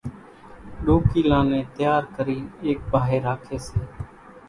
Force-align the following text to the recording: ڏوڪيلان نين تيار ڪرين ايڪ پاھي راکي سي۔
ڏوڪيلان 0.87 1.45
نين 1.51 1.69
تيار 1.75 2.01
ڪرين 2.15 2.43
ايڪ 2.65 2.77
پاھي 2.91 3.17
راکي 3.25 3.57
سي۔ 3.65 3.79